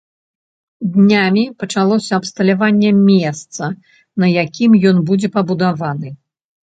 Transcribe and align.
Днямі 0.93 1.41
пачалося 1.63 2.11
абсталяванне 2.21 2.91
месца, 3.09 3.63
на 4.23 4.31
якім 4.43 4.71
ён 4.93 4.97
будзе 5.11 5.27
пабудаваны. 5.37 6.09